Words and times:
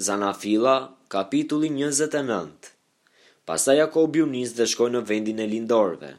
Zanafila, 0.00 0.94
kapitulli 1.10 1.66
29 1.66 2.54
Pasa 3.50 3.74
Jakob 3.74 4.14
ju 4.16 4.26
njës 4.30 4.52
dhe 4.54 4.66
shkoj 4.70 4.90
në 4.94 4.98
vendin 5.08 5.38
e 5.42 5.46
lindorve. 5.50 6.10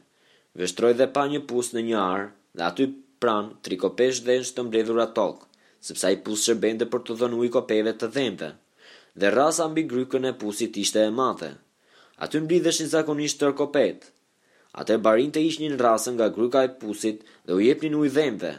Vështroj 0.59 0.93
dhe 0.99 1.05
pa 1.15 1.21
një 1.31 1.39
pus 1.47 1.71
në 1.71 1.83
një 1.89 1.95
arë 2.03 2.25
dhe 2.59 2.63
aty 2.67 2.87
pran 3.23 3.45
kopesh 3.83 4.19
dhe 4.25 4.35
nështë 4.39 4.55
të 4.59 4.65
mbledhur 4.67 4.99
atok, 5.05 5.45
sepse 5.87 6.11
i 6.11 6.17
pus 6.25 6.43
shërbende 6.47 6.87
për 6.91 7.01
të 7.07 7.13
dhënu 7.21 7.39
i 7.47 7.51
kopeve 7.55 7.93
të 7.95 8.09
dhemve. 8.17 8.49
Dhe 9.19 9.31
ras 9.37 9.61
ambi 9.67 9.87
grykën 9.93 10.27
e 10.31 10.35
pusit 10.43 10.75
ishte 10.83 11.05
e 11.07 11.15
madhe. 11.21 11.53
Aty 12.19 12.43
mblidheshin 12.43 12.91
zakonisht 12.95 13.39
tër 13.39 13.55
kopet. 13.61 14.11
Ate 14.75 14.97
barin 15.07 15.31
të 15.31 15.39
në 15.71 15.79
rasën 15.85 16.13
nga 16.19 16.27
gryka 16.39 16.65
e 16.67 16.75
pusit 16.83 17.23
dhe 17.45 17.53
u 17.55 17.63
jepnin 17.67 17.95
ujë 18.01 18.11
dhemve. 18.17 18.53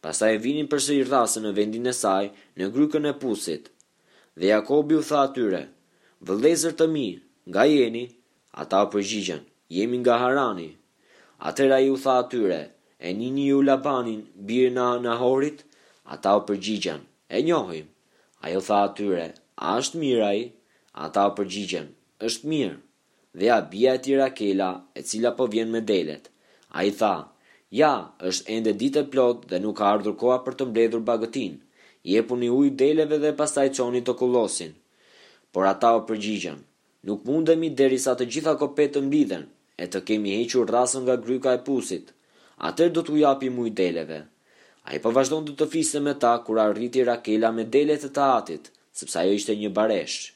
Pasa 0.00 0.32
e 0.32 0.40
vinin 0.46 0.70
përse 0.72 0.96
i 0.96 1.04
rasën 1.12 1.44
në 1.46 1.52
vendin 1.60 1.86
e 1.86 1.92
saj 2.02 2.24
në 2.56 2.72
grykën 2.74 3.10
e 3.12 3.18
pusit 3.26 3.68
dhe 4.38 4.46
Jakobi 4.52 4.94
u 4.96 5.02
tha 5.08 5.18
atyre, 5.28 5.62
vëllezër 6.26 6.74
të 6.78 6.86
mi, 6.94 7.06
nga 7.50 7.62
jeni, 7.70 8.04
ata 8.62 8.78
u 8.84 8.90
përgjigjen, 8.94 9.40
jemi 9.76 9.96
nga 10.02 10.14
Harani. 10.22 10.70
Atëra 11.48 11.78
i 11.86 11.90
u 11.94 11.98
tha 12.04 12.12
atyre, 12.24 12.60
e 13.06 13.12
nini 13.18 13.44
ju 13.50 13.58
Labanin, 13.68 14.20
birë 14.46 14.86
në 15.04 15.12
horit, 15.22 15.58
ata 16.14 16.30
u 16.38 16.46
përgjigjen, 16.48 17.00
e 17.28 17.38
njohim. 17.46 17.86
u 18.58 18.60
tha 18.68 18.76
atyre, 18.88 19.26
a 19.66 19.78
është 19.80 19.96
miraj, 20.02 20.40
ata 21.04 21.20
u 21.30 21.34
përgjigjen, 21.36 21.86
është 22.26 22.44
mirë. 22.50 22.76
Dhe 23.38 23.46
a 23.50 23.58
bia 23.70 23.92
e 23.96 24.02
tira 24.04 24.28
kela, 24.38 24.68
e 24.98 25.00
cila 25.08 25.30
po 25.36 25.44
vjen 25.52 25.68
me 25.74 25.80
delet. 25.90 26.24
A 26.76 26.84
i 26.84 26.90
tha, 27.00 27.14
ja, 27.80 27.92
është 28.28 28.46
ende 28.54 28.72
ditë 28.80 28.98
e 29.04 29.08
plot 29.12 29.38
dhe 29.50 29.56
nuk 29.62 29.76
ka 29.78 29.84
ardhur 29.94 30.14
koha 30.20 30.38
për 30.44 30.52
të 30.56 30.64
mbledhur 30.70 31.02
bagëtinë 31.10 31.56
i 32.04 32.16
e 32.18 32.22
puni 32.26 32.48
uj 32.50 32.70
deleve 32.80 33.18
dhe 33.22 33.30
pastaj 33.38 33.68
çoni 33.78 34.00
të 34.02 34.14
kulosin. 34.18 34.72
Por 35.54 35.68
ata 35.70 35.92
o 35.98 36.02
përgjigjen, 36.08 36.58
nuk 37.08 37.24
mundemi 37.28 37.70
deri 37.80 37.98
sa 38.02 38.14
të 38.16 38.26
gjitha 38.34 38.56
kopet 38.62 38.94
të 38.96 39.02
mbiden, 39.06 39.44
e 39.82 39.86
të 39.92 40.00
kemi 40.08 40.34
hequr 40.38 40.66
rrasën 40.70 41.04
nga 41.06 41.16
gryka 41.24 41.52
e 41.58 41.62
pusit, 41.66 42.10
atër 42.68 42.90
do 42.96 43.04
të 43.06 43.14
ujapi 43.16 43.50
muj 43.54 43.70
deleve. 43.80 44.20
A 44.86 44.96
i 44.96 45.02
përvashdon 45.04 45.44
po 45.44 45.48
dhe 45.50 45.58
të 45.60 45.70
fisë 45.72 46.00
me 46.02 46.14
ta 46.22 46.32
kura 46.46 46.64
rriti 46.74 47.04
Rakela 47.06 47.52
me 47.54 47.64
dele 47.74 47.96
të 48.02 48.10
ta 48.16 48.26
atit, 48.40 48.72
sëpsa 48.98 49.22
jo 49.26 49.36
ishte 49.38 49.54
një 49.60 49.70
baresh. 49.76 50.32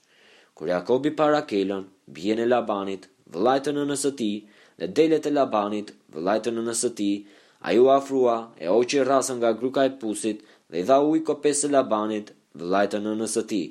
Kur 0.55 0.71
Jakobi 0.71 1.11
pa 1.19 1.27
Rakelon, 1.35 1.89
bje 2.15 2.37
në 2.39 2.47
Labanit, 2.53 3.11
vëllajtë 3.35 3.75
në 3.75 3.87
nësëti, 3.91 4.31
dhe 4.79 4.87
dele 4.97 5.19
të 5.25 5.35
Labanit, 5.35 5.91
vëllajtë 6.15 6.55
në 6.55 6.63
nësëti, 6.71 7.11
A 7.61 7.73
ju 7.73 7.89
afrua 7.89 8.53
e 8.61 8.69
o 8.69 8.79
që 8.83 9.03
i 9.03 9.37
nga 9.37 9.51
gruka 9.61 9.81
e 9.89 9.95
pusit 10.01 10.39
dhe 10.71 10.77
i 10.81 10.83
dha 10.89 10.97
u 11.09 11.17
i 11.17 11.25
kopes 11.29 11.59
e 11.65 11.69
labanit 11.73 12.29
dhe 12.59 12.65
lajtën 12.73 13.01
në 13.07 13.13
nësë 13.21 13.43
ti. 13.51 13.63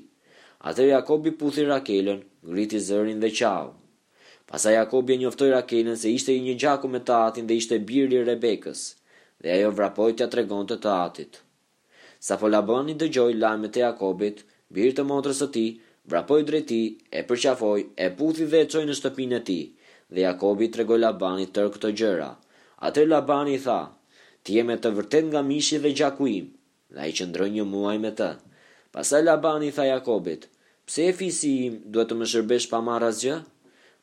Ate 0.68 0.88
Jakobi 0.88 1.32
puthi 1.42 1.64
Rakelën, 1.70 2.20
ngriti 2.50 2.80
zërin 2.88 3.20
dhe 3.22 3.30
qau. 3.40 3.66
Pasa 4.50 4.72
Jakobi 4.78 5.12
e 5.14 5.18
njoftoj 5.22 5.50
Rakelën 5.54 5.96
se 6.02 6.10
ishte 6.18 6.34
i 6.38 6.42
një 6.48 6.56
gjaku 6.64 6.88
me 6.96 7.00
të 7.06 7.14
atin 7.28 7.48
dhe 7.48 7.56
ishte 7.62 7.80
birri 7.90 8.24
Rebekës, 8.30 8.82
dhe 9.42 9.50
ajo 9.56 9.70
vrapoj 9.78 10.10
të 10.18 10.26
atregon 10.28 10.66
të 10.70 10.78
të 10.86 10.92
atit. 11.08 11.40
Sa 12.26 12.38
po 12.42 12.48
labani 12.54 12.94
dhe 12.98 13.12
gjoj 13.14 13.32
lajme 13.38 13.70
të 13.74 13.84
Jakobit, 13.86 14.42
birri 14.74 14.96
të 14.98 15.06
motrës 15.12 15.44
të 15.44 15.50
ti, 15.58 15.66
vrapoj 16.14 16.40
drejti, 16.50 16.82
e 17.18 17.22
përqafoj, 17.30 17.82
e 18.06 18.10
puthi 18.20 18.50
dhe 18.54 18.66
e 18.66 18.70
coj 18.74 18.84
në 18.90 18.98
shtëpinë 19.02 19.40
të 19.40 19.46
ti, 19.52 19.60
dhe 20.14 20.26
Jakobi 20.28 20.72
të 20.74 20.82
regoj 20.84 21.00
labani 21.06 21.46
tërë 21.56 21.74
këto 21.78 21.94
gjërat. 22.02 22.42
Atë 22.84 23.04
Labani 23.08 23.54
i 23.58 23.62
tha, 23.64 23.76
ti 24.46 24.58
e 24.60 24.64
me 24.70 24.76
të 24.84 24.92
vërtet 24.98 25.28
nga 25.32 25.42
mishi 25.50 25.78
dhe 25.84 25.92
gjaku 26.00 26.28
im, 26.32 26.48
dhe 26.96 27.10
i 27.10 27.14
qëndroj 27.20 27.50
një 27.54 27.64
muaj 27.74 27.98
me 28.06 28.12
të. 28.20 28.30
Pasaj 28.98 29.22
Labani 29.24 29.70
i 29.72 29.76
tha 29.78 29.86
Jakobit, 29.88 30.50
pse 30.88 31.06
e 31.12 31.14
fisi 31.22 31.52
im 31.68 31.78
duhet 31.94 32.12
të 32.12 32.18
më 32.22 32.28
shërbesh 32.34 32.68
pa 32.74 32.82
marrë 32.90 33.10
asgjë? 33.14 33.38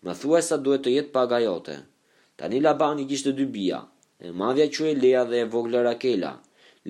Më 0.04 0.14
thua 0.22 0.40
sa 0.46 0.56
duhet 0.64 0.84
të 0.86 0.94
jetë 0.96 1.12
paga 1.16 1.40
jote. 1.44 1.76
Tani 2.40 2.60
Labani 2.64 3.04
kishte 3.10 3.34
dy 3.38 3.46
bia, 3.56 3.82
e 4.24 4.32
madhja 4.42 4.66
që 4.74 4.88
e 4.92 4.94
Lea 5.02 5.24
dhe 5.30 5.42
e 5.42 5.46
vogla 5.54 5.84
Rakela. 5.88 6.32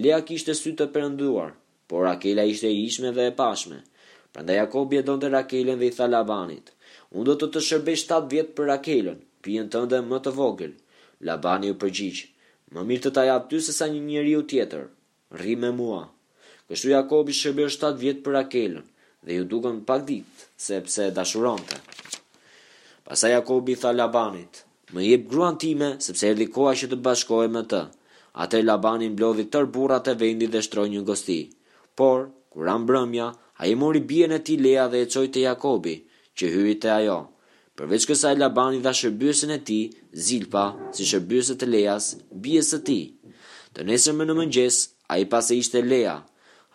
Lea 0.05 0.21
kishte 0.29 0.55
sy 0.55 0.73
të 0.79 0.87
përënduar, 0.95 1.51
por 1.91 2.07
Rakela 2.07 2.47
ishte 2.53 2.71
e 2.73 2.79
ishme 2.87 3.11
dhe 3.17 3.27
e 3.33 3.35
pashme. 3.43 3.81
Prandaj 4.33 4.57
Jakobi 4.63 4.97
e 5.03 5.03
donte 5.09 5.29
Rakelen 5.35 5.83
dhe 5.83 5.91
i 5.91 5.95
tha 5.99 6.07
Labanit, 6.15 6.71
unë 7.13 7.27
do 7.31 7.35
të 7.43 7.51
të 7.53 7.63
shërbesh 7.69 8.07
7 8.09 8.31
vjetë 8.33 8.57
për 8.57 8.71
Rakelen, 8.75 9.19
pijen 9.45 9.69
tënde 9.75 9.99
më 10.13 10.23
të 10.25 10.33
vogël, 10.39 10.73
Labani 11.27 11.71
u 11.73 11.77
përgjigj, 11.83 12.23
më 12.75 12.83
mirë 12.89 13.03
të 13.05 13.11
ta 13.17 13.23
jap 13.29 13.45
ty 13.51 13.61
sesa 13.65 13.87
një 13.93 14.01
njeriu 14.07 14.43
tjetër. 14.51 14.89
Rri 15.39 15.55
me 15.63 15.71
mua. 15.79 16.01
Kështu 16.69 16.91
Jakobi 16.91 17.33
shërbeu 17.41 17.69
7 17.75 17.97
vjet 18.03 18.23
për 18.25 18.33
Rakelën 18.39 18.85
dhe 19.27 19.33
ju 19.39 19.45
dukën 19.53 19.79
pak 19.89 20.03
ditë 20.09 20.47
sepse 20.67 21.05
dashuronte. 21.19 21.79
Pastaj 23.07 23.33
Jakobi 23.37 23.77
tha 23.83 23.93
Labanit, 23.95 24.65
më 24.95 25.01
jep 25.11 25.29
gruan 25.31 25.59
time 25.65 25.93
sepse 26.07 26.27
erdhi 26.33 26.49
koha 26.55 26.75
që 26.83 26.89
të 26.91 26.99
bashkohem 27.07 27.55
me 27.57 27.63
të. 27.73 27.83
Atë 28.43 28.63
Labani 28.67 29.09
mblodhi 29.15 29.47
tër 29.53 29.71
burrat 29.75 30.11
e 30.15 30.19
vendit 30.25 30.51
dhe 30.55 30.65
shtroi 30.67 30.91
një 30.95 31.05
gosti. 31.11 31.39
Por 31.99 32.27
kur 32.53 32.67
ra 32.67 32.79
ai 33.63 33.73
mori 33.81 34.01
bijën 34.11 34.33
e 34.39 34.45
tij 34.47 34.59
Lea 34.65 34.85
dhe 34.93 34.99
e 35.05 35.11
çoi 35.13 35.29
te 35.33 35.41
Jakobi, 35.49 35.95
që 36.37 36.45
hyri 36.53 36.75
te 36.83 36.89
ajo. 36.99 37.19
Përveç 37.81 38.05
kësaj 38.09 38.35
Labani 38.37 38.81
dha 38.85 38.91
shërbyesën 38.97 39.53
e 39.55 39.57
tij, 39.69 39.85
Zilpa, 40.25 40.63
si 40.97 41.05
shërbyesë 41.11 41.55
të 41.61 41.69
Leas, 41.75 42.09
bijës 42.47 42.73
së 42.75 42.79
tij. 42.89 43.05
Të 43.73 43.87
nesër 43.91 44.17
më 44.19 44.27
në 44.29 44.35
mëngjes, 44.41 44.81
ai 45.15 45.23
pas 45.35 45.49
e 45.49 45.57
ishte 45.63 45.81
Lea, 45.87 46.19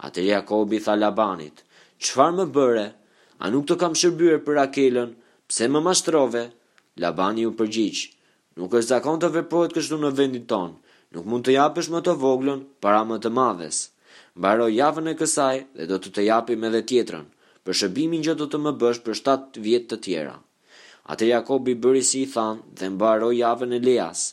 atë 0.07 0.23
Jakobi 0.25 0.79
tha 0.87 0.95
Labanit: 1.01 1.61
"Çfarë 2.05 2.37
më 2.39 2.45
bëre? 2.55 2.87
A 3.43 3.51
nuk 3.53 3.67
të 3.69 3.77
kam 3.83 3.93
shërbyer 4.01 4.41
për 4.47 4.61
Akelën? 4.63 5.11
Pse 5.49 5.69
më 5.69 5.83
mashtrove?" 5.85 6.43
Labani 7.03 7.45
u 7.45 7.53
përgjigj: 7.59 7.99
"Nuk 8.57 8.71
është 8.79 8.91
zakon 8.95 9.19
të 9.21 9.29
veprohet 9.37 9.75
kështu 9.77 10.01
në 10.01 10.09
vendin 10.17 10.49
ton. 10.51 10.71
Nuk 11.13 11.29
mund 11.29 11.45
të 11.45 11.51
japësh 11.61 11.91
më 11.93 12.01
të 12.09 12.13
voglën 12.25 12.65
para 12.81 13.03
më 13.09 13.17
të 13.21 13.29
madhes. 13.37 13.77
Mbaro 14.39 14.65
javën 14.81 15.07
e 15.11 15.17
kësaj 15.21 15.55
dhe 15.77 15.85
do 15.91 15.97
të 16.01 16.09
të 16.15 16.21
japim 16.31 16.65
edhe 16.69 16.81
tjetrën. 16.89 17.25
Për 17.63 17.73
shërbimin 17.79 18.25
që 18.25 18.33
do 18.41 18.45
të 18.49 18.57
më 18.65 18.71
bësh 18.81 19.01
për 19.05 19.15
7 19.23 19.63
vjet 19.65 19.85
të 19.91 19.99
tjera." 20.07 20.35
Atë 21.11 21.27
Jakobi 21.29 21.73
bëri 21.79 22.01
si 22.03 22.25
i 22.25 22.29
thanë 22.31 22.63
dhe 22.79 22.87
mbaroi 22.91 23.37
javën 23.39 23.75
e 23.77 23.79
Leas. 23.87 24.23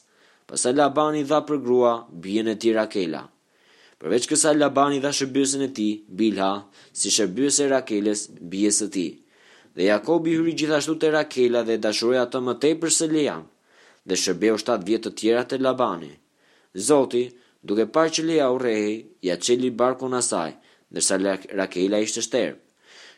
Pastaj 0.50 0.74
Labani 0.74 1.22
dha 1.30 1.38
për 1.46 1.60
grua 1.66 1.92
bijën 2.24 2.48
e 2.52 2.56
tij 2.62 2.74
Rakela. 2.76 3.22
Përveç 4.02 4.24
kësa 4.30 4.50
Labani 4.58 4.98
dha 5.04 5.12
shërbyesën 5.18 5.62
e 5.68 5.70
tij 5.76 5.92
Bilha 6.18 6.50
si 6.98 7.12
shërbyes 7.16 7.56
e 7.64 7.68
Rakeles, 7.74 8.22
bijës 8.52 8.78
së 8.82 8.88
tij. 8.94 9.12
Dhe 9.74 9.86
Jakobi 9.90 10.34
hyri 10.34 10.56
gjithashtu 10.58 10.96
te 11.00 11.08
Rakela 11.14 11.60
dhe 11.68 11.78
dashuroi 11.84 12.18
atë 12.24 12.42
më 12.46 12.54
tepër 12.62 12.90
se 12.98 13.06
Leam, 13.14 13.46
dhe 14.08 14.18
shërbeu 14.22 14.58
7 14.60 14.84
vjet 14.88 15.06
të 15.06 15.12
tjera 15.18 15.44
te 15.48 15.58
Labani. 15.62 16.10
Zoti, 16.88 17.24
duke 17.66 17.86
parë 17.94 18.12
që 18.16 18.26
Lea 18.28 18.50
u 18.54 18.58
rrehej, 18.60 18.96
ja 19.26 19.34
çeli 19.44 19.70
barkun 19.80 20.18
asaj, 20.20 20.52
ndërsa 20.90 21.14
Rakela 21.60 22.02
ishte 22.02 22.20
shterë. 22.26 22.54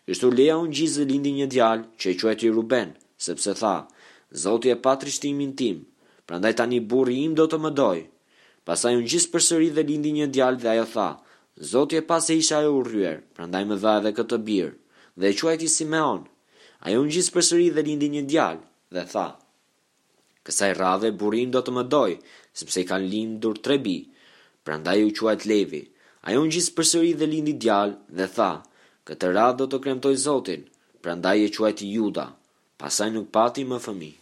Kështu 0.07 0.29
Lea 0.37 0.61
unë 0.61 0.77
gjizë 0.77 1.01
dhe 1.01 1.09
lindi 1.11 1.33
një 1.41 1.49
djalë 1.55 1.85
që 2.01 2.07
e 2.13 2.17
quajti 2.21 2.53
Ruben 2.53 2.93
sepse 3.17 3.53
tha, 3.55 3.75
Zoti 4.35 4.69
e 4.69 4.77
pa 4.85 4.93
trishtimin 5.01 5.53
tim, 5.59 5.77
prandaj 6.27 6.55
tani 6.59 6.79
burri 6.91 7.17
im 7.27 7.35
do 7.39 7.45
të 7.49 7.57
më 7.63 7.71
doj. 7.79 7.99
Pastaj 8.67 8.95
u 8.99 9.03
përsëri 9.35 9.69
dhe 9.77 9.83
lindi 9.89 10.11
një 10.19 10.27
djalë 10.35 10.59
dhe 10.63 10.69
ajo 10.75 10.87
tha, 10.95 11.09
Zoti 11.71 11.95
e 11.97 12.03
pa 12.09 12.21
se 12.21 12.37
isha 12.41 12.59
e 12.63 12.69
urryer, 12.79 13.19
prandaj 13.37 13.65
më 13.69 13.77
dha 13.83 13.93
edhe 14.01 14.13
këtë 14.19 14.39
bir. 14.49 14.69
Dhe 15.21 15.27
e 15.31 15.35
quajti 15.39 15.69
Simeon. 15.77 16.21
Ai 16.85 16.97
unë 17.01 17.09
ngjis 17.09 17.29
përsëri 17.35 17.69
dhe 17.75 17.83
lindi 17.89 18.09
një 18.15 18.23
djalë 18.31 18.63
dhe 18.95 19.03
tha, 19.13 19.27
Kësaj 20.47 20.73
radhe 20.79 21.11
burri 21.19 21.41
im 21.47 21.51
do 21.55 21.59
të 21.65 21.73
më 21.75 21.83
doj, 21.95 22.13
sepse 22.59 22.79
i 22.83 22.87
kanë 22.91 23.09
lindur 23.15 23.57
tre 23.65 23.79
bi. 23.83 23.97
Prandaj 24.67 25.01
u 25.03 25.11
quajt 25.19 25.47
Levi. 25.51 25.83
Ai 26.27 26.37
unë 26.39 26.49
ngjis 26.53 26.69
përsëri 26.77 27.15
dhe 27.19 27.27
lindi 27.33 27.55
djalë 27.65 27.97
dhe 28.19 28.27
tha, 28.37 28.53
Këtë 29.07 29.33
radhë 29.37 29.59
do 29.61 29.67
të 29.71 29.79
kremtoj 29.85 30.15
Zotin, 30.27 30.63
prandaj 31.03 31.39
e 31.47 31.51
quajti 31.57 31.87
Juda 31.97 32.27
pasaj 32.83 33.09
nuk 33.15 33.29
pati 33.35 33.63
më 33.71 33.77
fëmijë. 33.85 34.19